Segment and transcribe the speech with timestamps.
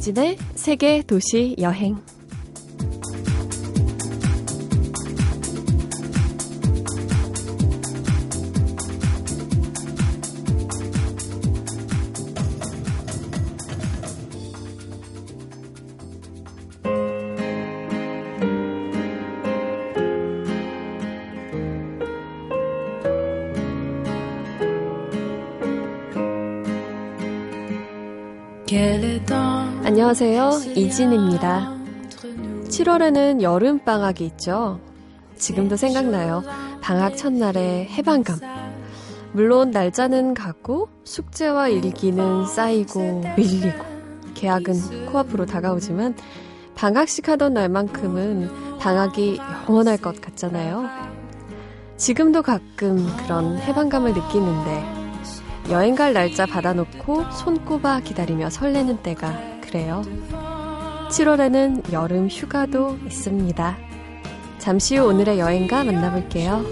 [0.00, 1.98] 이진의 세계 도시 여행.
[29.82, 30.50] 안녕하세요.
[30.76, 31.74] 이진입니다.
[32.68, 34.78] 7월에는 여름방학이 있죠.
[35.36, 36.44] 지금도 생각나요.
[36.80, 38.38] 방학 첫날의 해방감.
[39.32, 43.84] 물론 날짜는 같고 숙제와 일기는 쌓이고 밀리고
[44.34, 46.14] 계약은 코앞으로 다가오지만
[46.76, 50.88] 방학식 하던 날만큼은 방학이 영원할 것 같잖아요.
[51.96, 54.99] 지금도 가끔 그런 해방감을 느끼는데
[55.70, 60.02] 여행 갈 날짜 받아놓고 손꼽아 기다리며 설레는 때가 그래요.
[61.10, 63.78] 7월에는 여름 휴가도 있습니다.
[64.58, 66.64] 잠시 후 오늘의 여행가 만나볼게요.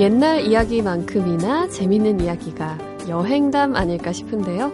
[0.00, 4.72] 옛날 이야기만큼이나 재밌는 이야기가 여행담 아닐까 싶은데요.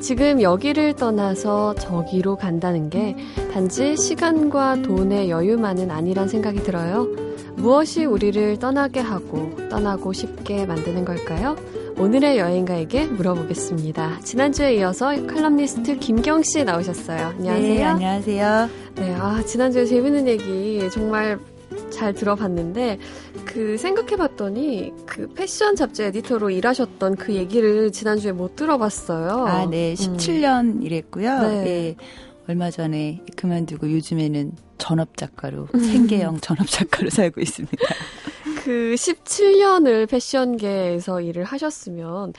[0.00, 3.16] 지금 여기를 떠나서 저기로 간다는 게
[3.52, 7.08] 단지 시간과 돈의 여유만은 아니란 생각이 들어요.
[7.56, 11.56] 무엇이 우리를 떠나게 하고 떠나고 싶게 만드는 걸까요?
[11.98, 14.20] 오늘의 여행가에게 물어보겠습니다.
[14.22, 17.34] 지난주에 이어서 칼럼니스트 김경 씨 나오셨어요.
[17.36, 17.74] 안녕하세요.
[17.74, 18.68] 네, 안녕하세요.
[18.94, 21.40] 네, 아, 지난주에 재밌는 얘기 정말
[21.90, 22.98] 잘 들어봤는데
[23.44, 29.46] 그 생각해봤더니 그 패션 잡지 에디터로 일하셨던 그 얘기를 지난주에 못 들어봤어요.
[29.46, 29.94] 아, 네.
[29.94, 30.82] 17년 음.
[30.82, 31.40] 일했고요.
[31.42, 31.64] 네.
[31.64, 31.96] 네.
[32.48, 35.80] 얼마 전에 그만두고 요즘에는 전업 작가로 음.
[35.80, 37.76] 생계형 전업 작가로 살고 있습니다.
[38.64, 42.32] 그 17년을 패션계에서 일을 하셨으면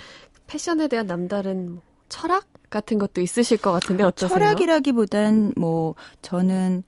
[0.47, 4.37] 패션에 대한 남다른 철학 같은 것도 있으실 것 같은데 어떠세요?
[4.39, 6.83] 철학이라기보단 뭐 저는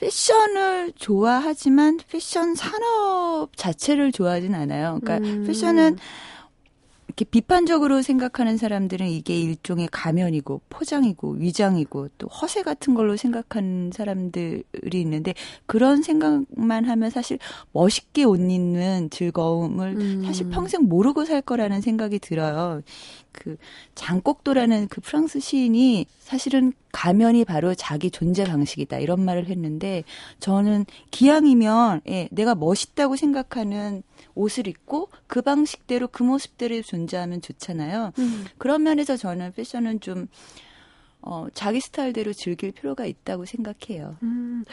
[0.00, 4.98] 패션을 좋아하지만 패션 산업 자체를 좋아하진 않아요.
[5.00, 5.44] 그러니까 음.
[5.46, 5.98] 패션은
[7.12, 14.64] 이렇게 비판적으로 생각하는 사람들은 이게 일종의 가면이고 포장이고 위장이고 또 허세 같은 걸로 생각하는 사람들이
[14.92, 15.34] 있는데
[15.66, 17.38] 그런 생각만 하면 사실
[17.72, 20.22] 멋있게 옷 입는 즐거움을 음.
[20.24, 22.80] 사실 평생 모르고 살 거라는 생각이 들어요.
[23.30, 23.56] 그
[23.94, 30.04] 장곡도라는 그 프랑스 시인이 사실은 가면이 바로 자기 존재 방식이다 이런 말을 했는데
[30.40, 34.02] 저는 기왕이면 예, 내가 멋있다고 생각하는
[34.34, 38.12] 옷을 입고 그 방식대로 그 모습대로 존재하면 좋잖아요.
[38.18, 38.44] 음.
[38.58, 40.28] 그런 면에서 저는 패션은 좀
[41.22, 44.16] 어, 자기 스타일대로 즐길 필요가 있다고 생각해요.
[44.22, 44.64] 음,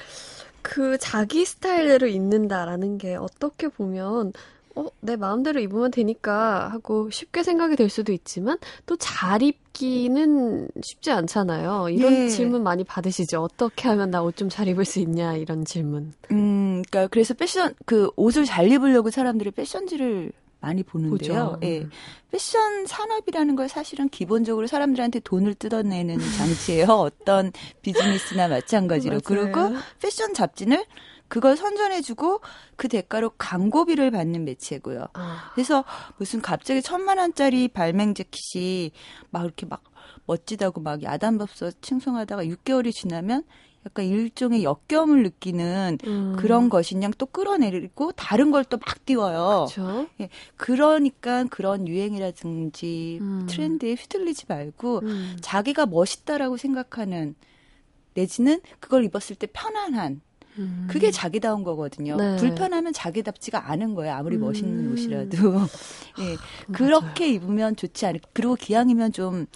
[0.62, 4.34] 그 자기 스타일대로 입는다라는 게 어떻게 보면
[4.80, 11.12] 어, 내 마음대로 입으면 되니까 하고 쉽게 생각이 될 수도 있지만 또 잘 입기는 쉽지
[11.12, 11.90] 않잖아요.
[11.90, 12.28] 이런 예.
[12.30, 13.42] 질문 많이 받으시죠.
[13.42, 16.14] 어떻게 하면 나 옷 좀 잘 입을 수 있냐 이런 질문.
[16.32, 20.32] 음, 그러니까 그래서 패션 그 옷을 잘 입으려고 사람들이 패션지를
[20.62, 21.18] 많이 보는데요.
[21.18, 21.60] 보죠.
[21.64, 21.88] 예.
[22.32, 26.86] 패션 산업이라는 걸 사실은 기본적으로 사람들한테 돈을 뜯어내는 장치예요.
[27.00, 27.52] 어떤
[27.82, 29.20] 비즈니스나 마찬가지로.
[29.26, 29.60] 그리고
[30.02, 30.84] 패션 잡지는
[31.30, 32.42] 그걸 선전해주고
[32.76, 35.08] 그 대가로 광고비를 받는 매체고요.
[35.14, 35.52] 아.
[35.54, 35.86] 그래서
[36.18, 38.92] 무슨 갑자기 천만 원짜리 발맹 재킷이
[39.30, 39.84] 막 이렇게 막
[40.26, 43.44] 멋지다고 막 야단법서 칭송하다가 6개월이 지나면
[43.86, 46.36] 약간 일종의 역겨움을 느끼는 음.
[46.38, 49.68] 그런 것인 양또 끌어내리고 다른 걸 또 막 띄워요.
[49.74, 50.08] 그렇죠.
[50.20, 53.48] 예, 그러니까 그런 유행이라든지 음.
[53.50, 55.38] 트렌드에 휘둘리지 말고 음.
[55.42, 57.36] 자기가 멋있다라고 생각하는
[58.16, 60.22] 내지는 그걸 입었을 때 편안한
[60.60, 60.88] 음.
[60.90, 62.16] 그게 자기다운 거거든요.
[62.18, 62.36] 네.
[62.38, 64.14] 불편하면 자기답지가 않은 거예요.
[64.14, 64.42] 아무리 음.
[64.42, 65.38] 멋있는 옷이라도.
[66.20, 66.38] 예.
[66.72, 68.20] 그렇게 입으면 좋지 않을.
[68.34, 69.48] 그리고 기왕이면 좀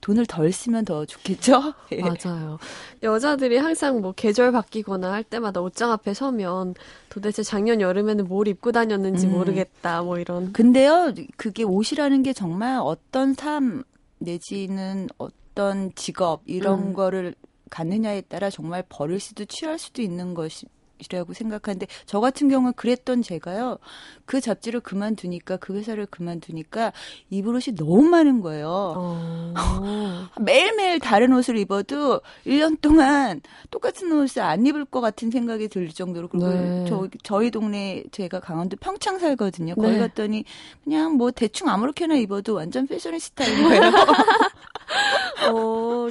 [0.00, 1.74] 돈을 덜 쓰면 더 좋겠죠?
[1.92, 2.00] 예.
[2.00, 2.58] 맞아요.
[3.02, 6.74] 여자들이 항상 뭐 계절 바뀌거나 할 때마다 옷장 앞에 서면
[7.08, 9.32] 도대체 작년 여름에는 뭘 입고 다녔는지 음.
[9.32, 10.52] 모르겠다, 뭐 이런.
[10.52, 13.82] 근데요, 그게 옷이라는 게 정말 어떤 삶
[14.18, 16.92] 내지는 어떤 직업 이런 음.
[16.94, 17.34] 거를
[17.70, 20.66] 갖느냐에 따라 정말 버릴 수도 취할 수도 있는 것이
[20.98, 23.78] 이라고 생각하는데 저 같은 경우는 그랬던 제가요.
[24.24, 26.92] 그 잡지를 그만두니까 그 회사를 그만두니까
[27.30, 28.94] 입을 옷이 너무 많은 거예요.
[28.96, 29.54] 어.
[30.40, 33.40] 매일매일 다른 옷을 입어도 1년 동안
[33.70, 36.84] 똑같은 옷을 안 입을 것 같은 생각이 들 정도로 그리고 네.
[36.88, 39.74] 저, 저희 동네 제가 강원도 평창 살거든요.
[39.74, 39.98] 거기 네.
[39.98, 40.44] 갔더니
[40.82, 43.82] 그냥 뭐 대충 아무렇게나 입어도 완전 패셔니스타인 거예요.
[45.50, 46.08] 어,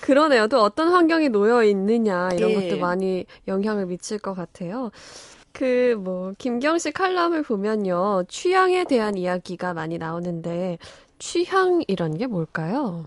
[0.00, 0.46] 그러네요.
[0.48, 2.68] 또 어떤 환경에 놓여 있느냐 이런 네.
[2.68, 4.90] 것도 많이 영향을 미칠 것 같아요.
[5.52, 8.24] 그, 뭐, 김경식 칼럼을 보면요.
[8.26, 10.78] 취향에 대한 이야기가 많이 나오는데,
[11.18, 13.06] 취향이란 게 뭘까요?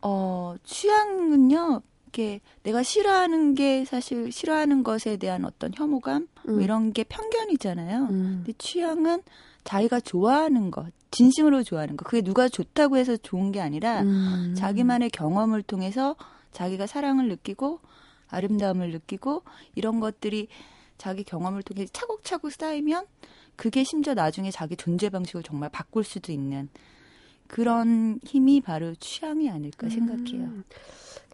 [0.00, 6.54] 어, 취향은요, 이렇게 내가 싫어하는 게 사실 싫어하는 것에 대한 어떤 혐오감, 뭐 음.
[6.54, 7.98] 뭐 이런 게 편견이잖아요.
[8.10, 8.42] 음.
[8.44, 9.22] 근데 취향은
[9.64, 12.04] 자기가 좋아하는 것, 진심으로 좋아하는 것.
[12.04, 14.54] 그게 누가 좋다고 해서 좋은 게 아니라 음.
[14.56, 16.16] 자기만의 경험을 통해서
[16.52, 17.80] 자기가 사랑을 느끼고
[18.28, 19.42] 아름다움을 느끼고
[19.74, 20.48] 이런 것들이
[20.98, 23.06] 자기 경험을 통해 차곡차곡 쌓이면
[23.56, 26.68] 그게 심지어 나중에 자기 존재 방식을 정말 바꿀 수도 있는
[27.46, 29.90] 그런 힘이 바로 취향이 아닐까 음.
[29.90, 30.50] 생각해요.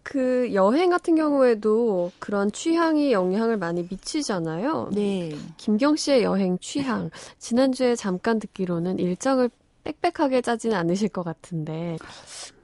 [0.03, 4.91] 그 여행 같은 경우에도 그런 취향이 영향을 많이 미치잖아요.
[4.95, 5.37] 네.
[5.57, 9.51] 김경 씨의 여행 취향 지난주에 잠깐 듣기로는 일정을
[9.93, 11.97] 빽빽하게 짜지는 않으실 것 같은데.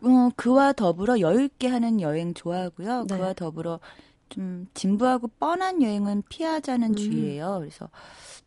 [0.02, 3.06] 어, 그와 더불어 여유 있게 하는 여행 좋아하고요.
[3.08, 3.16] 네.
[3.16, 3.80] 그와 더불어
[4.28, 6.96] 좀 진부하고 뻔한 여행은 피하자는 음.
[6.96, 7.58] 주의예요.
[7.60, 7.88] 그래서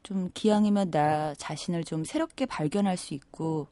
[0.04, 3.68] 좀 기왕이면 나 자신을 좀 새롭게 발견할 수 있고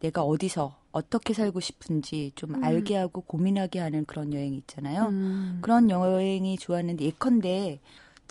[0.00, 2.64] 내가 어디서 어떻게 살고 싶은지 좀 음.
[2.64, 5.06] 알게 하고 고민하게 하는 그런 여행이 있잖아요.
[5.06, 5.58] 음.
[5.62, 7.80] 그런 여행이 좋았는데 예컨대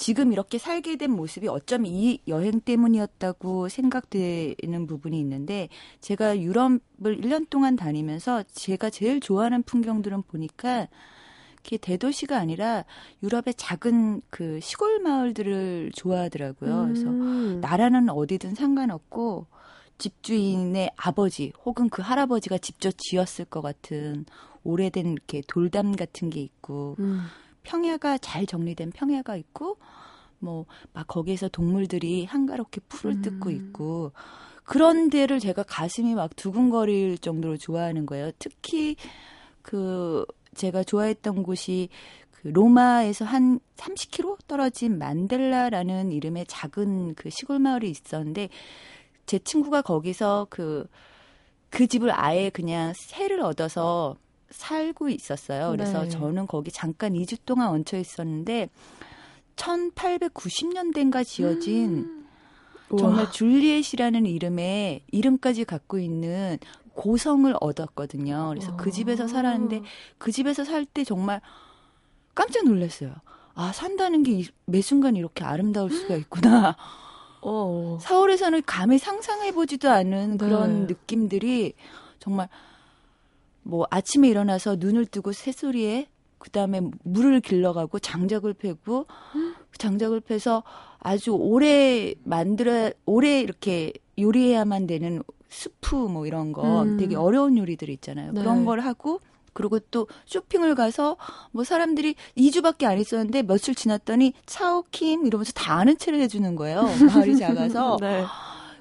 [0.02, 5.70] 지금 이렇게 살게 된 모습이 어쩜 이 여행 때문이었다고 생각되는 부분이 있는데
[6.00, 10.88] 제가 유럽을 1년 동안 다니면서 제가 제일 좋아하는 풍경들은 보니까
[11.58, 12.84] 그게 대도시가 아니라
[13.22, 16.82] 유럽의 작은 그 시골 마을들을 좋아하더라고요.
[16.82, 16.88] 음.
[16.88, 17.12] 그래서
[17.68, 19.46] 나라는 어디든 상관없고
[20.00, 24.26] 집주인의 아버지 혹은 그 할아버지가 직접 지었을 것 같은
[24.64, 27.22] 오래된 이렇게 돌담 같은 게 있고 음.
[27.64, 29.78] 평야가 잘 정리된 평야가 있고
[30.40, 33.22] 뭐 막 거기에서 동물들이 한가롭게 풀을 음.
[33.22, 34.12] 뜯고 있고
[34.64, 38.32] 그런 데를 제가 가슴이 막 두근거릴 정도로 좋아하는 거예요.
[38.40, 38.96] 특히
[39.62, 40.26] 그
[40.56, 41.90] 제가 좋아했던 곳이
[42.32, 48.50] 그 로마에서 한 30km 떨어진 만델라라는 이름의 작은 그 시골 마을이 있었는데
[49.26, 50.88] 제 친구가 거기서 그,
[51.70, 54.16] 그 집을 아예 그냥 새를 얻어서
[54.52, 55.72] 살고 있었어요.
[55.72, 56.10] 그래서 네.
[56.10, 58.70] 저는 거기 잠깐 2주 동안 얹혀 있었는데
[59.56, 62.28] 1890년대인가 지어진 음.
[62.98, 66.58] 정말 줄리엣이라는 이름의 이름까지 갖고 있는
[66.94, 68.48] 고성을 얻었거든요.
[68.50, 69.82] 그래서 그 집에서 살았는데
[70.18, 71.40] 그 집에서 살 때 정말
[72.36, 73.14] 깜짝 놀랐어요.
[73.54, 76.76] 아, 산다는 게 매 순간 이렇게 아름다울 수가 있구나.
[77.44, 77.98] 어.
[78.02, 80.38] 서울에서는 감히 상상해보지도 않은 네.
[80.38, 81.74] 그런 느낌들이
[82.20, 82.50] 정말
[83.64, 89.06] 뭐 아침에 일어나서 눈을 뜨고 새소리에 그 다음에 물을 길러가고 장작을 패고
[89.78, 90.64] 장작을 패서
[91.00, 96.98] 아주 오래 만들어 오래 이렇게 요리해야만 되는 스프 뭐 이런 거 음.
[96.98, 98.32] 되게 어려운 요리들 있잖아요.
[98.32, 98.42] 네.
[98.42, 99.20] 그런 걸 하고
[99.54, 101.18] 그리고 또 쇼핑을 가서
[101.52, 106.84] 뭐 사람들이 2주밖에 안 있었는데 며칠 지났더니 차오킴 이러면서 다 아는 체를 해주는 거예요.
[107.14, 107.98] 마을이 작아서.
[108.02, 108.24] 네.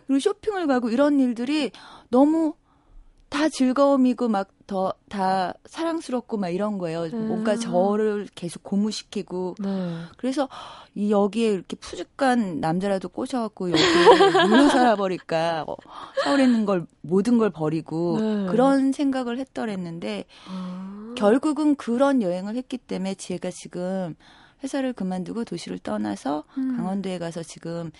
[0.07, 1.71] 그리고 쇼핑을 가고 이런 일들이
[2.09, 2.55] 너무
[3.31, 7.03] 다 즐거움이고 막 더 다 사랑스럽고 막 이런 거예요.
[7.13, 7.27] 음.
[7.27, 9.97] 뭔가 저를 계속 고무시키고 네.
[10.17, 10.49] 그래서
[10.95, 13.83] 이 여기에 이렇게 푸죽한 남자라도 꼬셔갖고 여기에
[14.49, 15.77] 물러 살아버릴까 어,
[16.23, 18.47] 서울에 있는 걸 모든 걸 버리고 네.
[18.47, 21.15] 그런 생각을 했더랬는데 아.
[21.17, 24.15] 결국은 그런 여행을 했기 때문에 제가 지금
[24.63, 26.77] 회사를 그만두고 도시를 떠나서 음.
[26.77, 27.91] 강원도에 가서 지금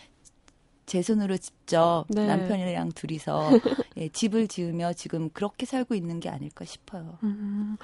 [0.91, 2.27] 제 손으로 직접 네.
[2.27, 3.49] 남편이랑 둘이서
[3.97, 7.17] 예, 집을 지으며 지금 그렇게 살고 있는 게 아닐까 싶어요.
[7.23, 7.77] 음,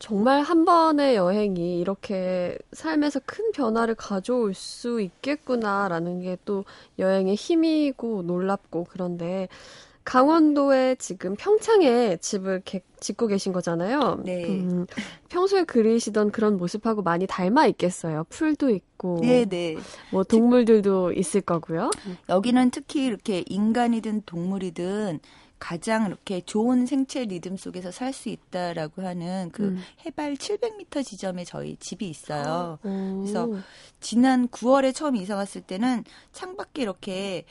[0.00, 6.64] 정말 한 번의 여행이 이렇게 삶에서 큰 변화를 가져올 수 있겠구나라는 게 또
[6.98, 9.46] 여행의 힘이고 놀랍고 그런데
[10.06, 14.22] 강원도에 지금 평창에 집을 개, 짓고 계신 거잖아요.
[14.24, 14.44] 네.
[14.46, 14.86] 음,
[15.28, 18.24] 평소에 그리시던 그런 모습하고 많이 닮아 있겠어요.
[18.28, 19.18] 풀도 있고.
[19.20, 19.76] 네, 네.
[20.12, 21.90] 뭐 동물들도 있을 거고요.
[22.28, 25.18] 여기는 특히 이렇게 인간이든 동물이든
[25.58, 29.82] 가장 이렇게 좋은 생체 리듬 속에서 살 수 있다라고 하는 그 음.
[30.04, 32.78] 해발 700m 지점에 저희 집이 있어요.
[32.84, 33.22] 오.
[33.22, 33.48] 그래서
[33.98, 37.44] 지난 9월에 처음 이사 왔을 때는 창밖에 이렇게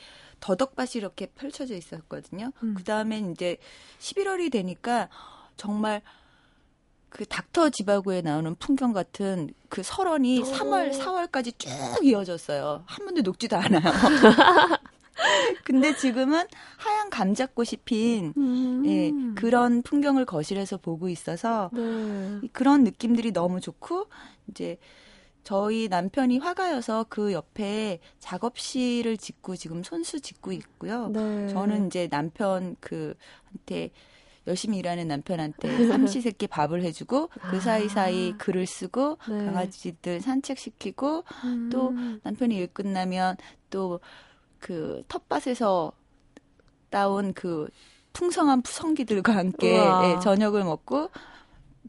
[0.46, 2.52] 더덕밭이 이렇게 펼쳐져 있었거든요.
[2.62, 2.74] 음.
[2.76, 3.56] 그 다음에 이제
[3.98, 5.08] 11월이 되니까
[5.56, 6.02] 정말
[7.08, 10.44] 그 닥터 지바고에 나오는 풍경 같은 그 설원이 오.
[10.44, 11.68] 3월, 4월까지 쭉
[12.04, 12.84] 이어졌어요.
[12.86, 13.82] 한 번도 녹지도 않아요.
[15.64, 18.84] 근데 지금은 하얀 감자꽃이 핀 음.
[18.86, 22.40] 예, 그런 풍경을 거실에서 보고 있어서 네.
[22.52, 24.06] 그런 느낌들이 너무 좋고
[24.48, 24.78] 이제
[25.46, 31.08] 저희 남편이 화가여서 그 옆에 작업실을 짓고 지금 손수 짓고 있고요.
[31.08, 31.48] 네.
[31.48, 33.90] 저는 이제 남편 그한테
[34.46, 38.36] 열심히 일하는 남편한테 삼시세끼 밥을 해주고 그 사이사이 아.
[38.36, 39.44] 글을 쓰고 네.
[39.46, 41.70] 강아지들 산책시키고 음.
[41.70, 43.36] 또 남편이 일 끝나면
[43.70, 44.00] 또
[44.58, 45.92] 그 텃밭에서
[46.90, 47.68] 따온 그
[48.12, 51.10] 풍성한 푸성기들과 함께 예, 저녁을 먹고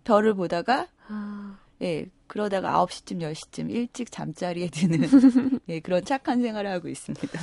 [0.04, 1.58] 별을 보다가 아.
[1.82, 5.00] 예, 그러다가 9시쯤 10시쯤 일찍 잠자리에 드는
[5.70, 7.40] 예, 그런 착한 생활을 하고 있습니다.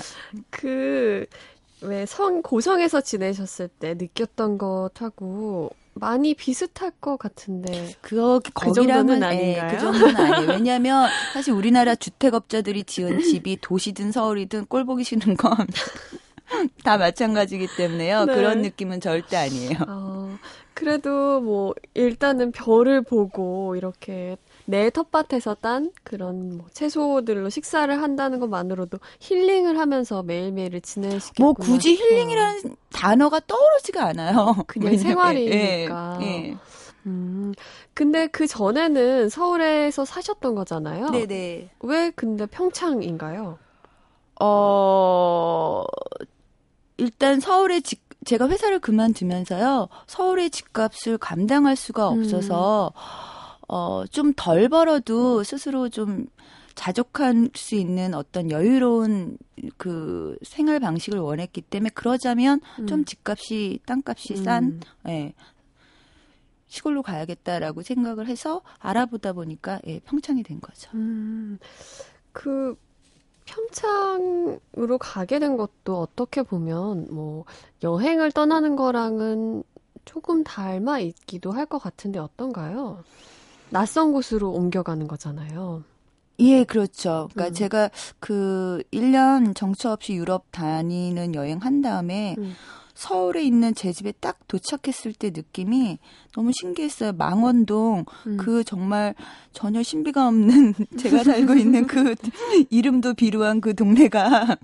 [0.50, 1.26] 그
[1.82, 9.24] 왜 성 고성에서 지내셨을 때 느꼈던 것하고 많이 비슷할 것 같은데 그거 그 정도는 예,
[9.26, 9.68] 아닌가요?
[9.68, 10.48] 네, 그 정도는 아니에요.
[10.56, 15.54] 왜냐하면 사실 우리나라 주택업자들이 지은 집이 도시든 서울이든 꼴 보기 싫은 건
[16.84, 18.24] 다 마찬가지기 때문에요.
[18.24, 18.34] 네.
[18.34, 19.78] 그런 느낌은 절대 아니에요.
[19.86, 20.38] 어,
[20.72, 24.36] 그래도 뭐 일단은 별을 보고 이렇게
[24.66, 31.44] 내 텃밭에서 딴 그런 뭐 채소들로 식사를 한다는 것만으로도 힐링을 하면서 매일매일을 지내시겠구나.
[31.44, 32.74] 뭐 굳이 힐링이라는 어.
[32.90, 34.56] 단어가 떠오르지가 않아요.
[34.66, 36.18] 그냥 생활이니까.
[36.22, 36.56] 예, 예.
[37.06, 37.52] 음,
[37.92, 41.10] 근데 그 전에는 서울에서 사셨던 거잖아요.
[41.10, 41.70] 네네.
[41.80, 43.58] 왜 근데 평창인가요?
[44.40, 45.84] 어,
[46.96, 53.33] 일단 서울에 집, 제가 회사를 그만두면서요, 서울의 집값을 감당할 수가 없어서, 음.
[53.68, 56.26] 어, 좀 덜 벌어도 스스로 좀
[56.74, 59.38] 자족할 수 있는 어떤 여유로운
[59.76, 62.86] 그 생활 방식을 원했기 때문에 그러자면 음.
[62.86, 64.80] 좀 집값이 땅값이 싼 음.
[65.08, 65.34] 예.
[66.66, 70.90] 시골로 가야겠다라고 생각을 해서 알아보다 보니까 예, 평창이 된 거죠.
[70.94, 71.58] 음.
[72.32, 72.76] 그
[73.44, 77.44] 평창으로 가게 된 것도 어떻게 보면 뭐
[77.82, 79.62] 여행을 떠나는 거랑은
[80.04, 83.04] 조금 닮아 있기도 할 것 같은데 어떤가요?
[83.70, 85.84] 낯선 곳으로 옮겨가는 거잖아요.
[86.40, 87.28] 예, 그렇죠.
[87.32, 87.54] 그러니까 음.
[87.54, 92.54] 제가 그 1년 정처 없이 유럽 다니는 여행 한 다음에 음.
[92.94, 95.98] 서울에 있는 제 집에 딱 도착했을 때 느낌이
[96.32, 97.12] 너무 신기했어요.
[97.12, 98.36] 망원동 음.
[98.36, 99.14] 그 정말
[99.52, 102.14] 전혀 신비가 없는 제가 살고 있는 그
[102.70, 104.56] 이름도 비루한 그 동네가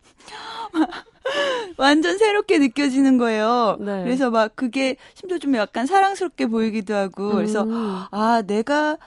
[1.76, 3.76] 완전 새롭게 느껴지는 거예요.
[3.80, 4.02] 네.
[4.04, 8.02] 그래서 막 그게 심지어 좀 약간 사랑스럽게 보이기도 하고 그래서 음.
[8.10, 8.99] 아 내가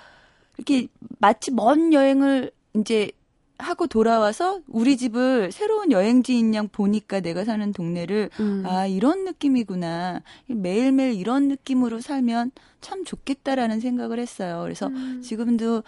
[0.57, 0.87] 이렇게
[1.19, 3.11] 마치 먼 여행을 이제
[3.59, 8.63] 하고 돌아와서 우리 집을 새로운 여행지인 양 보니까 내가 사는 동네를 음.
[8.65, 12.51] 아 이런 느낌이구나 매일매일 이런 느낌으로 살면
[12.81, 14.61] 참 좋겠다라는 생각을 했어요.
[14.63, 15.21] 그래서 음.
[15.23, 15.83] 지금도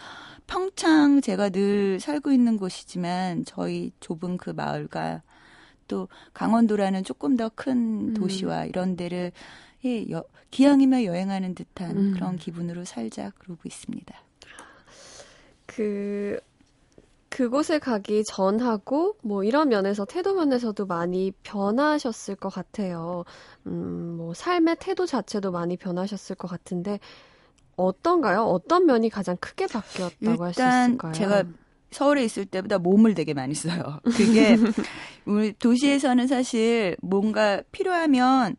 [0.47, 5.21] 평창 제가 늘 살고 있는 곳이지만 저희 좁은 그 마을과
[5.87, 8.69] 또 강원도라는 조금 더 큰 도시와 음.
[8.69, 9.31] 이런 데를
[9.85, 12.13] 예, 여, 기왕이면 여행하는 듯한 음.
[12.13, 14.15] 그런 기분으로 살자 그러고 있습니다.
[15.65, 16.39] 그
[17.29, 23.25] 그곳에 가기 전하고 뭐 이런 면에서 태도 면에서도 많이 변하셨을 것 같아요.
[23.67, 26.99] 음, 뭐 삶의 태도 자체도 많이 변하셨을 것 같은데
[27.77, 28.43] 어떤가요?
[28.45, 31.11] 어떤 면이 가장 크게 바뀌었다고 할 수 있을까요?
[31.13, 31.43] 제가
[31.95, 34.01] 서울에 있을 때보다 몸을 되게 많이 써요.
[34.03, 34.57] 그게
[35.25, 38.57] 우리 도시에서는 사실 뭔가 필요하면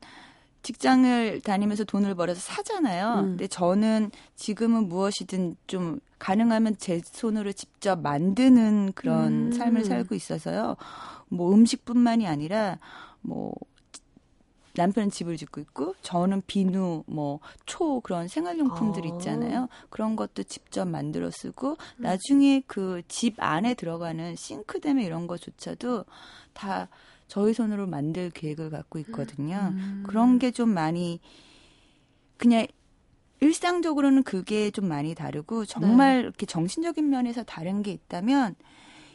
[0.62, 3.21] 직장을 다니면서 돈을 벌어서 사잖아요.
[3.21, 3.23] 음.
[3.23, 9.52] 근데 저는 지금은 무엇이든 좀 가능하면 제 손으로 직접 만드는 그런 음.
[9.52, 10.76] 삶을 살고 있어서요.
[11.28, 12.78] 뭐 음식뿐만이 아니라
[13.21, 13.52] 뭐
[14.76, 19.09] 남편은 집을 짓고 있고 저는 비누 뭐 초 그런 생활용품들 아.
[19.16, 19.68] 있잖아요.
[19.90, 22.02] 그런 것도 직접 만들어 쓰고 음.
[22.02, 26.04] 나중에 그 집 안에 들어가는 싱크대며 이런 거조차도
[26.52, 26.88] 다
[27.28, 29.73] 저희 손으로 만들 계획을 갖고 있거든요.
[29.73, 30.04] 음.
[30.06, 31.21] 그런 게 좀 많이
[32.37, 32.66] 그냥
[33.40, 36.21] 일상적으로는 그게 좀 많이 다르고 정말 네.
[36.21, 38.54] 이렇게 정신적인 면에서 다른 게 있다면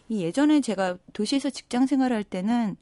[0.10, 2.76] 이 예전에 제가 도시에서 직장 생활할 때는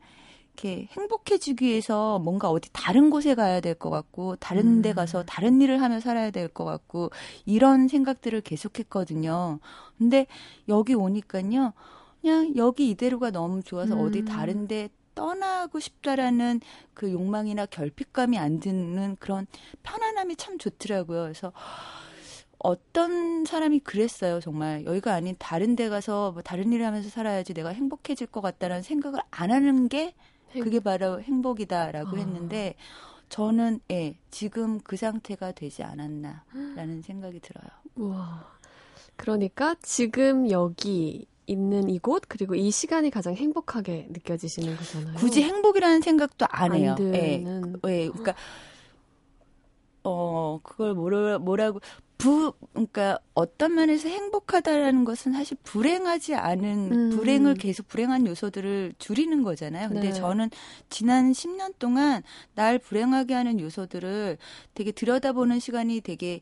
[0.59, 4.95] 이렇게 행복해지기 위해서 뭔가 어디 다른 곳에 가야 될 것 같고 다른 데 음.
[4.95, 7.11] 가서 다른 일을 하며 살아야 될 것 같고
[7.45, 9.59] 이런 생각들을 계속했거든요.
[9.97, 10.25] 근데
[10.67, 11.73] 여기 오니까요.
[12.21, 14.01] 그냥 여기 이대로가 너무 좋아서 음.
[14.01, 16.59] 어디 다른 데 떠나고 싶다라는
[16.93, 19.47] 그 욕망이나 결핍감이 안 드는 그런
[19.83, 21.21] 편안함이 참 좋더라고요.
[21.23, 21.53] 그래서
[22.57, 24.41] 어떤 사람이 그랬어요.
[24.41, 28.83] 정말 여기가 아닌 다른 데 가서 뭐 다른 일을 하면서 살아야지 내가 행복해질 것 같다라는
[28.83, 30.13] 생각을 안 하는 게
[30.53, 32.19] 그게 바로 행복이다라고 아.
[32.19, 32.75] 했는데
[33.29, 37.69] 저는 예, 지금 그 상태가 되지 않았나라는 생각이 들어요.
[37.95, 38.57] 와.
[39.15, 45.15] 그러니까 지금 여기 있는 이곳 그리고 이 시간이 가장 행복하게 느껴지시는 거잖아요.
[45.15, 46.95] 굳이 행복이라는 생각도 안 해요.
[46.97, 47.37] 안 예.
[47.37, 47.79] 드는.
[47.87, 48.07] 예.
[48.07, 48.35] 그러니까
[50.03, 51.81] 어 그걸 뭐라 뭐라고
[52.19, 57.09] 부 그러니까 어떤 면에서 행복하다라는 것은 사실 불행하지 않은 음.
[57.11, 59.87] 불행을 계속 불행한 요소들을 줄이는 거잖아요.
[59.87, 60.13] 근데 네.
[60.13, 60.49] 저는
[60.89, 62.21] 지난 10년 동안
[62.55, 64.37] 날 불행하게 하는 요소들을
[64.73, 66.41] 되게 들여다보는 시간이 되게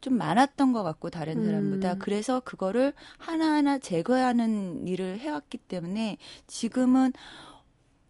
[0.00, 1.46] 좀 많았던 것 같고 다른 음.
[1.46, 7.12] 사람보다 그래서 그거를 하나하나 제거하는 일을 해왔기 때문에 지금은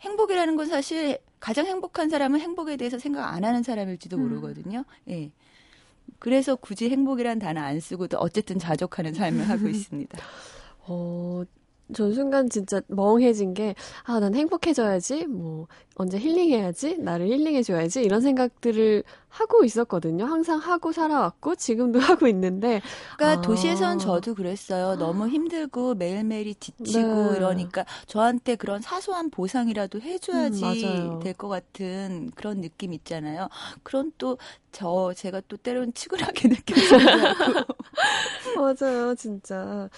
[0.01, 4.23] 행복이라는 건 사실 가장 행복한 사람은 행복에 대해서 생각 안 하는 사람일지도 음.
[4.23, 4.87] 모르거든요.
[5.11, 5.31] 예.
[6.23, 10.17] 그래서 굳이 행복이란 단어 안 쓰고도 어쨌든 자족하는 삶을 하고 있습니다.
[10.87, 11.43] 어,
[11.93, 19.05] 전 순간 진짜 멍해진 게, 아, 난 행복해져야지, 뭐, 언제 힐링해야지, 나를 힐링해줘야지, 이런 생각들을
[19.29, 20.25] 하고 있었거든요.
[20.25, 22.81] 항상 하고 살아왔고, 지금도 하고 있는데.
[23.17, 23.43] 그러니까 아.
[23.43, 24.97] 도시에선 저도 그랬어요.
[24.97, 27.37] 너무 힘들고 매일매일이 지치고 네.
[27.37, 31.19] 이러니까 저한테 그런 사소한 보상이라도 해줘야지 음, 맞아요.
[31.23, 33.49] 될것 같은 그런 느낌 있잖아요.
[33.83, 34.37] 그런 또
[34.73, 36.97] 저 제가 또 때로는 치근하게 느껴지고
[38.57, 39.89] 맞아요, 진짜.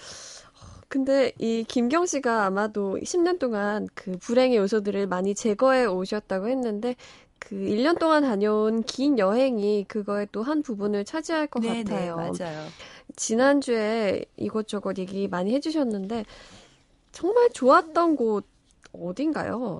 [0.87, 6.95] 근데 이 김경 씨가 아마도 10년 동안 그 불행의 요소들을 많이 제거해 오셨다고 했는데,
[7.39, 12.15] 그 1년 동안 다녀온 긴 여행이 그거의 또 한 부분을 차지할 것 네, 네, 같아요.
[12.15, 12.67] 맞아요.
[13.15, 16.25] 지난주에 이것저것 얘기 많이 해주셨는데
[17.11, 18.45] 정말 좋았던 곳
[18.93, 19.79] 어딘가요?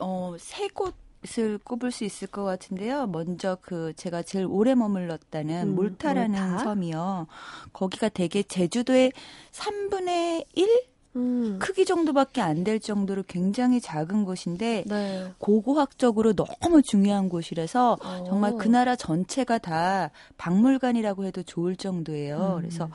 [0.00, 0.94] 어, 세 곳
[1.38, 3.06] 을 꼽을 수 있을 것 같은데요.
[3.08, 6.64] 먼저 그 제가 제일 오래 머물렀다는 음, 몰타라는 몰타.
[6.64, 7.26] 섬이요.
[7.72, 9.12] 거기가 되게 제주도의
[9.52, 10.68] 3분의 1
[11.18, 15.32] 음, 크기 정도밖에 안 될 정도로 굉장히 작은 곳인데 네.
[15.38, 18.24] 고고학적으로 너무 중요한 곳이라서 어.
[18.26, 22.56] 정말 그 나라 전체가 다 박물관이라고 해도 좋을 정도예요.
[22.56, 22.60] 음.
[22.60, 22.90] 그래서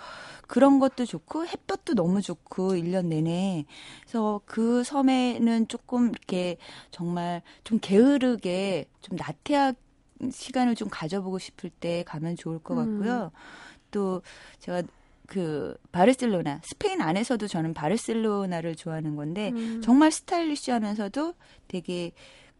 [0.47, 3.65] 그런 것도 좋고 햇볕도 너무 좋고 1년 내내.
[4.01, 6.57] 그래서 그 섬에는 조금 이렇게
[6.91, 9.75] 정말 좀 게으르게 좀 나태한
[10.31, 12.99] 시간을 좀 가져보고 싶을 때 가면 좋을 것 음.
[12.99, 13.31] 같고요.
[13.91, 14.21] 또
[14.59, 14.83] 제가
[15.27, 19.81] 그 바르셀로나 스페인 안에서도 저는 바르셀로나를 좋아하는 건데 음.
[19.83, 21.33] 정말 스타일리시하면서도
[21.67, 22.11] 되게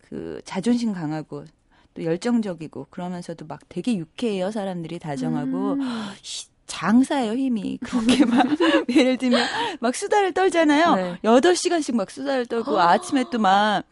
[0.10, 1.46] 그 자존심 강하고
[1.94, 5.82] 또 열정적이고 그러면서도 막 되게 유쾌해요 사람들이 다정하고 음.
[6.22, 8.46] 히- 장사예요 힘이 그렇게 막
[8.90, 9.46] 예를 들면
[9.80, 11.18] 막 수다를 떨잖아요 네.
[11.24, 13.84] 여덟 시간씩 막 수다를 떨고 아침에 또 막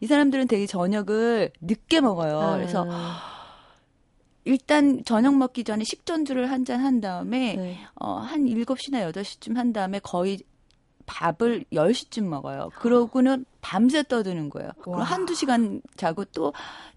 [0.00, 3.41] 이 사람들은 되게 저녁을 늦게 먹어요 그래서 아,
[4.44, 7.78] 일단 저녁 먹기 전에 식전주를 한 잔 한 다음에 네.
[7.94, 10.38] 어, 한 7시나 8시쯤 한 다음에 거의
[11.06, 12.70] 밥을 10시쯤 먹어요.
[12.76, 14.70] 그러고는 밤새 떠드는 거예요.
[14.82, 15.04] 그럼 와.
[15.04, 16.52] 한두 시간 자고 또,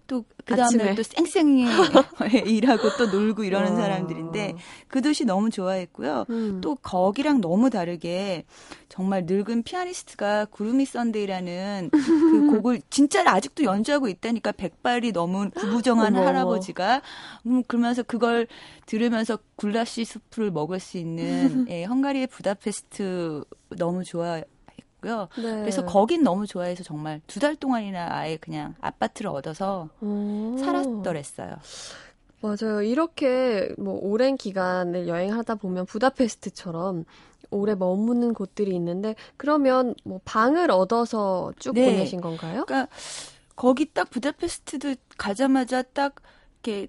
[0.08, 0.56] 또, 그.
[0.56, 1.64] 다음에 또 쌩쌩히
[2.44, 3.76] 일하고 또 놀고 이러는 와.
[3.76, 4.54] 사람들인데
[4.88, 6.26] 그 도시 너무 좋아했고요.
[6.28, 6.60] 음.
[6.60, 8.44] 또 거기랑 너무 다르게
[8.88, 11.92] 정말 늙은 피아니스트가 구름이 썬데이라는 그
[12.60, 16.28] 곡을 진짜 아직도 연주하고 있다니까 백발이 넘은 구부정한 어머, 어머.
[16.28, 17.00] 할아버지가
[17.46, 18.48] 음, 그러면서 그걸
[18.86, 23.44] 들으면서 굴라시 수프를 먹을 수 있는 예, 헝가리의 부다페스트
[23.78, 24.42] 너무 좋아
[24.96, 25.28] 했고요.
[25.36, 25.60] 네.
[25.62, 30.56] 그래서 거긴 너무 좋아해서 정말 두 달 동안이나 아예 그냥 아파트를 얻어서 오.
[30.58, 31.56] 살았더랬어요.
[32.40, 32.82] 맞아요.
[32.82, 37.04] 이렇게 뭐 오랜 기간을 여행하다 보면 부다페스트처럼
[37.50, 41.84] 오래 머무는 곳들이 있는데 그러면 뭐 방을 얻어서 쭉 네.
[41.86, 42.64] 보내신 건가요?
[42.66, 42.88] 그러니까
[43.54, 46.16] 거기 딱 부다페스트도 가자마자 딱
[46.64, 46.88] 이렇게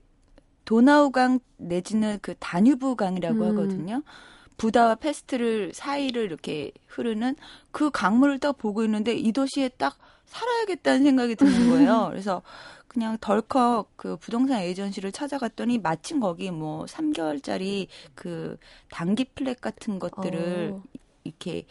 [0.66, 3.50] 도나우강 내지는 그 다뉴브강이라고 음.
[3.50, 4.04] 하거든요.
[4.58, 7.36] 부다와 페스트를 사이를 이렇게 흐르는
[7.72, 12.08] 그 강물을 딱 보고 있는데 이 도시에 딱 살아야겠다는 생각이 드는 거예요.
[12.10, 12.42] 그래서
[12.88, 18.58] 그냥 덜컥 그 부동산 에이전시를 찾아갔더니 마침 거기 뭐 3개월짜리 그
[18.90, 20.84] 단기 플랫 같은 것들을 어.
[21.24, 21.66] 이렇게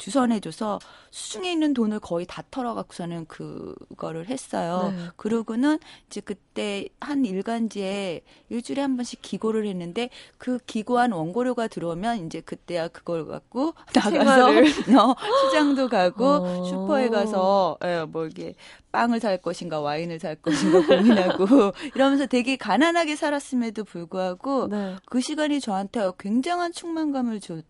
[0.00, 0.78] 주선해줘서
[1.10, 4.92] 수중에 있는 돈을 거의 다 털어갖고서는 그거를 했어요.
[4.96, 5.04] 네.
[5.16, 10.08] 그러고는 이제 그때 한 일간지에 일주일에 한 번씩 기고를 했는데
[10.38, 14.48] 그 기고한 원고료가 들어오면 이제 그때야 그걸 갖고 나가서.
[15.00, 16.64] 어, 시장도 가고 어.
[16.64, 18.54] 슈퍼에 가서 예, 뭐 이게
[18.92, 24.96] 빵을 살 것인가 와인을 살 것인가 고민하고 이러면서 되게 가난하게 살았음에도 불구하고 네.
[25.06, 27.64] 그 시간이 저한테 굉장한 충만감을 줬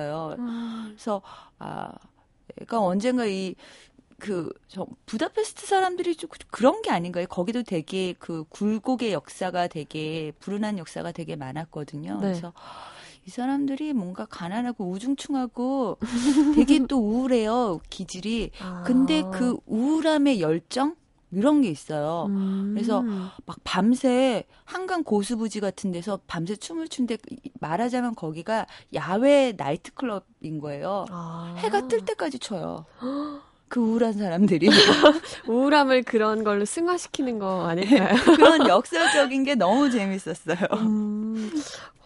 [0.00, 0.36] 어요.
[0.38, 0.84] 음.
[0.88, 1.22] 그래서
[1.58, 1.92] 아,
[2.60, 3.54] 얘가 언젠가 이
[4.18, 7.26] 그, 저, 부다페스트 사람들이 좀 그런 게 아닌가요?
[7.26, 12.14] 거기도 되게 그 굴곡의 역사가 되게, 불운한 역사가 되게 많았거든요.
[12.14, 12.20] 네.
[12.20, 12.52] 그래서
[13.26, 15.98] 이 사람들이 뭔가 가난하고 우중충하고
[16.54, 18.50] 되게 또 우울해요, 기질이.
[18.60, 18.82] 아.
[18.86, 20.94] 근데 그 우울함의 열정?
[21.34, 22.26] 이런 게 있어요.
[22.28, 22.72] 음.
[22.74, 23.02] 그래서
[23.46, 27.16] 막 밤새 한강 고수부지 같은 데서 밤새 춤을 춘데
[27.60, 31.06] 말하자면 거기가 야외 나이트클럽인 거예요.
[31.10, 31.54] 아.
[31.58, 32.84] 해가 뜰 때까지 춰요.
[33.68, 34.68] 그 우울한 사람들이
[35.48, 38.14] 우울함을 그런 걸로 승화시키는 거 아닐까요?
[38.36, 40.56] 그런 역설적인 게 너무 재밌었어요.
[40.74, 41.50] 음,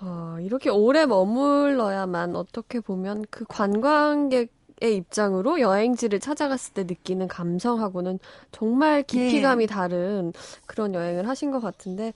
[0.00, 8.18] 와, 이렇게 오래 머물러야만 어떻게 보면 그 관광객 의 입장으로 여행지를 찾아갔을 때 느끼는 감성하고는
[8.52, 9.72] 정말 깊이감이 네.
[9.72, 10.32] 다른
[10.66, 12.12] 그런 여행을 하신 것 같은데,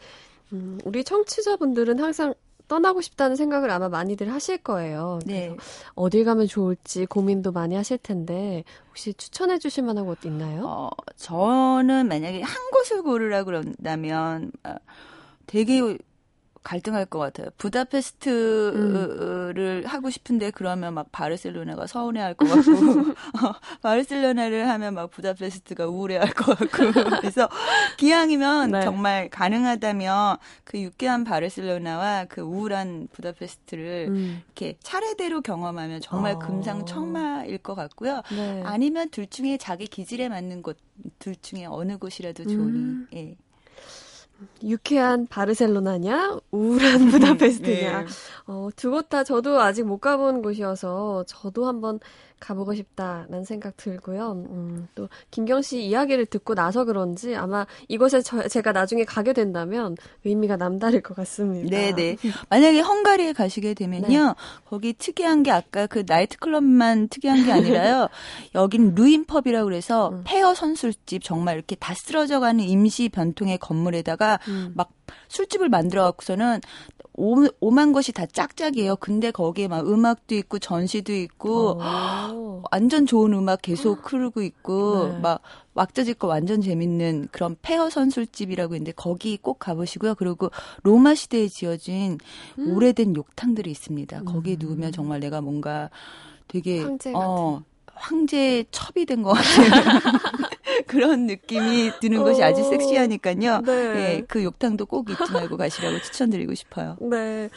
[0.53, 2.35] 음, 우리 청취자분들은 항상
[2.73, 5.19] 떠나고 싶다는 생각을 아마 많이들 하실 거예요.
[5.27, 5.55] 네.
[5.95, 10.65] 어딜 가면 좋을지 고민도 많이 하실 텐데 혹시 추천해 주실 만한 곳 있나요?
[10.65, 14.75] 어, 저는 만약에 한 곳을 고르라 그런다면 어,
[15.47, 15.99] 되게
[16.63, 17.49] 갈등할 것 같아요.
[17.59, 18.75] 부다페스트를
[19.85, 19.89] 음.
[19.89, 22.71] 하고 싶은데 그러면 막 바르셀로나가 서운해할 것 같고
[23.47, 26.69] 어, 바르셀로나를 하면 막 부다페스트가 우울해할 것 같고
[27.21, 27.49] 그래서
[27.97, 28.83] 기왕이면 네.
[28.83, 34.43] 정말 가능하다면 그 유쾌한 바르셀로나와 그 우울한 부다페스트를 음.
[34.47, 36.39] 이렇게 차례대로 경험하면 정말 어.
[36.39, 38.23] 금상첨화일 것 같고요.
[38.31, 38.63] 네.
[38.65, 40.79] 아니면 둘 중에 자기 기질에 맞는 곳
[41.19, 43.07] 둘 중에 어느 곳이라도 좋으니 음.
[43.15, 43.37] 예.
[44.63, 48.01] 유쾌한 바르셀로나냐, 우울한 부다페스트냐.
[48.03, 48.07] 네.
[48.47, 52.01] 어, 두 곳 다 저도 아직 못 가본 곳이어서 저도 한번
[52.43, 54.33] 가보고 싶다는 생각 들고요.
[54.33, 59.97] 음, 또 김경 씨 이야기를 듣고 나서 그런지 아마 이곳에 저, 제가 나중에 가게 된다면
[60.25, 61.71] 의미가 남다를 것 같습니다.
[61.71, 62.17] 네네.
[62.17, 62.17] 네.
[62.51, 64.35] 만약에 헝가리에 가시게 되면요, 네.
[64.65, 68.09] 거기 특이한 게 아까 그 나이트클럽만 특이한 게 아니라요.
[68.57, 70.23] 여긴 루인펍이라고 그래서 음.
[70.25, 74.73] 페어 선술집 정말 이렇게 다 쓰러져가는 임시 변통의 건물에다가 음.
[74.75, 74.91] 막
[75.29, 76.61] 술집을 만들어 갖고서는
[77.15, 78.97] 오, 오만 것이 다 짝짝이에요.
[78.97, 82.63] 근데 거기에 막 음악도 있고 전시도 있고 오.
[82.71, 85.19] 완전 좋은 음악 계속 흐르고 있고 네.
[85.19, 85.43] 막
[85.75, 90.15] 왁자질 거 완전 재밌는 그런 페어 선술집이라고 있는데 거기 꼭 가보시고요.
[90.15, 90.51] 그리고
[90.83, 92.19] 로마 시대에 지어진
[92.59, 92.75] 음.
[92.75, 94.25] 오래된 욕탕들이 있습니다.
[94.25, 94.59] 거기에 음.
[94.61, 95.91] 누우면 정말 내가 뭔가
[96.49, 96.85] 되게
[97.15, 97.63] 어
[98.03, 100.01] 황제 첩이 된 것 같아요.
[100.89, 102.65] 그런 느낌이 드는 것이 아주 어.
[102.65, 103.61] 섹시하니까요.
[103.65, 103.73] 네.
[103.73, 106.97] 예, 그 욕탕도 꼭 잊지 말고 가시라고 추천드리고 싶어요.
[107.01, 107.49] 네.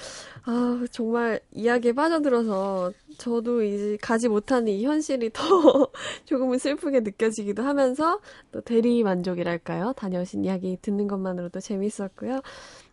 [0.43, 5.43] 아, 정말 이야기에 빠져들어서 저도 이제 가지 못하는 이 현실이 더
[6.25, 8.19] 조금은 슬프게 느껴지기도 하면서
[8.51, 9.93] 또 대리 만족이랄까요?
[9.97, 12.41] 다녀오신 이야기 듣는 것만으로도 재밌었고요.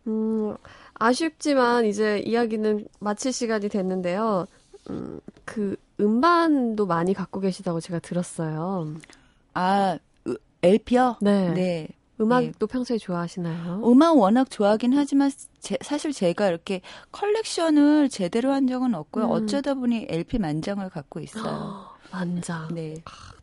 [0.06, 0.56] 음,
[0.94, 4.46] 아쉽지만 이제 이야기는 마칠 시간이 됐는데요.
[4.90, 8.94] 음, 그 음반도 많이 갖고 계시다고 제가 들었어요.
[9.54, 9.98] 아,
[10.62, 11.16] LP요?
[11.20, 11.52] 네.
[11.52, 11.88] 네.
[12.20, 12.72] 음악도 네.
[12.72, 13.82] 평소에 좋아하시나요?
[13.84, 19.24] 음악 워낙 좋아하긴 하지만 제, 사실 제가 이렇게 컬렉션을 제대로 한 적은 없고요.
[19.24, 19.30] 음.
[19.30, 21.86] 어쩌다 보니 LP 만장을 갖고 있어요.
[22.12, 22.68] 만장.
[22.74, 22.94] 네.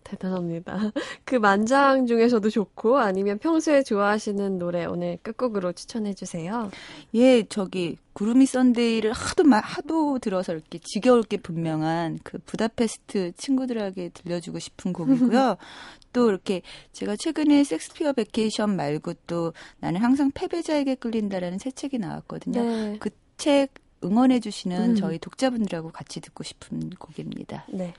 [0.10, 0.91] 아, 대단합니다.
[1.24, 6.69] 그 만장 중에서도 좋고 아니면 평소에 좋아하시는 노래 오늘 끝곡으로 추천해 주세요.
[7.13, 14.60] 예, 저기 구름이 썬데이를 하도 하도 들어서 이렇게 지겨울 게 분명한 그 부다페스트 친구들에게 들려주고
[14.60, 15.58] 싶은 곡이고요.
[16.12, 22.63] 또 이렇게 제가 최근에 섹스피어 베케이션 말고 또 나는 항상 패배자에게 끌린다라는 새 책이 나왔거든요.
[22.63, 22.98] 네.
[23.00, 24.95] 그 책 응원해 주시는 음.
[24.95, 27.65] 저희 독자분들하고 같이 듣고 싶은 곡입니다.
[27.69, 27.93] 네.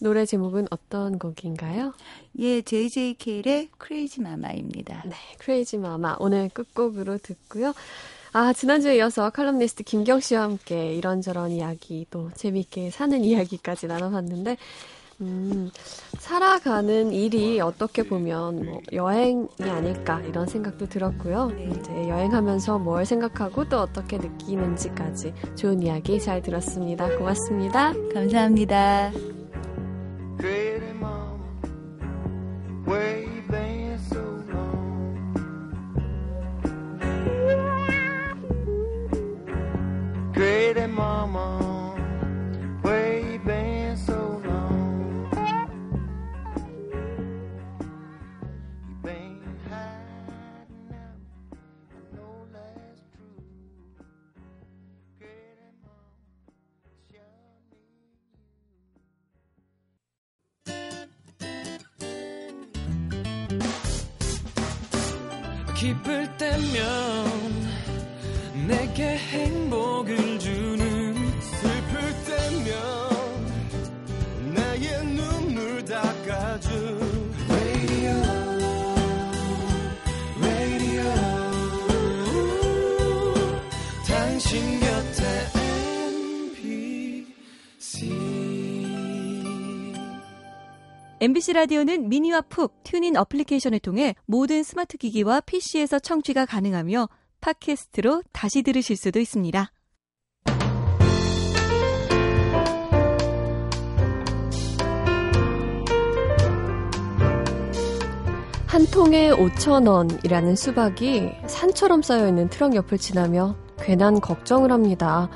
[0.00, 1.92] 노래 제목은 어떤 곡인가요?
[2.38, 5.02] 예, JJK의 크레이지 마마입니다.
[5.06, 6.16] 네, Crazy Mama.
[6.20, 7.74] 오늘 끝곡으로 듣고요.
[8.32, 14.56] 아, 지난주에 이어서 칼럼니스트 김경 씨와 함께 이런저런 이야기 또 재미있게 사는 이야기까지 나눠봤는데
[15.20, 15.70] 음,
[16.18, 21.50] 살아가는 일이 어떻게 보면 뭐 여행이 아닐까 이런 생각도 들었고요.
[21.58, 27.08] 이제 여행하면서 뭘 생각하고 또 어떻게 느끼는지까지 좋은 이야기 잘 들었습니다.
[27.16, 27.92] 고맙습니다.
[28.14, 29.37] 감사합니다.
[30.38, 31.42] Pretty mama,
[32.84, 34.22] where you been so
[34.52, 35.32] long?
[40.32, 41.57] Pretty mama.
[84.38, 85.24] 당신 곁에
[87.66, 88.12] MBC
[91.18, 97.08] MBC 라디오는 mini와 pooq TuneIn 어플리케이션을 통해 모든 스마트 기기와 PC에서 청취가 가능하며
[97.40, 99.72] 팟캐스트로 다시 들으실 수도 있습니다.
[108.68, 115.28] 한 통에 5천 원이라는 수박이 산처럼 쌓여 있는 트럭 옆을 지나며 괜한 걱정을 합니다.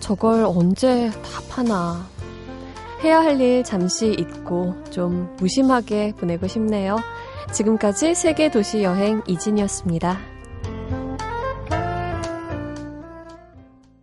[0.00, 2.06] 저걸 언제 다 파나.
[3.02, 6.96] 해야 할 일 잠시 잊고 좀 무심하게 보내고 싶네요.
[7.52, 10.33] 지금까지 세계 도시 여행 이진이었습니다.